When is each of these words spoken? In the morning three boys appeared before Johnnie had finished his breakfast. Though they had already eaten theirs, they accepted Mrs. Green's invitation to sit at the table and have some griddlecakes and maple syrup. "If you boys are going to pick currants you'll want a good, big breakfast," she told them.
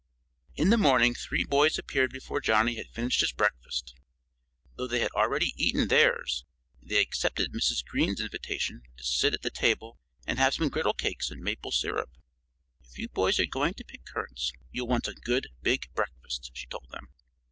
In 0.55 0.71
the 0.71 0.79
morning 0.79 1.13
three 1.13 1.43
boys 1.43 1.77
appeared 1.77 2.11
before 2.11 2.41
Johnnie 2.41 2.73
had 2.73 2.89
finished 2.89 3.21
his 3.21 3.31
breakfast. 3.33 3.93
Though 4.75 4.87
they 4.87 5.01
had 5.01 5.11
already 5.11 5.53
eaten 5.57 5.89
theirs, 5.89 6.43
they 6.81 6.99
accepted 6.99 7.53
Mrs. 7.53 7.85
Green's 7.85 8.19
invitation 8.19 8.81
to 8.97 9.03
sit 9.03 9.35
at 9.35 9.43
the 9.43 9.51
table 9.51 9.99
and 10.25 10.39
have 10.39 10.55
some 10.55 10.69
griddlecakes 10.71 11.29
and 11.29 11.43
maple 11.43 11.71
syrup. 11.71 12.09
"If 12.83 12.97
you 12.97 13.09
boys 13.09 13.39
are 13.39 13.45
going 13.45 13.75
to 13.75 13.83
pick 13.85 14.03
currants 14.05 14.51
you'll 14.71 14.87
want 14.87 15.07
a 15.07 15.13
good, 15.13 15.49
big 15.61 15.87
breakfast," 15.93 16.49
she 16.55 16.65
told 16.65 16.89
them. 16.89 17.09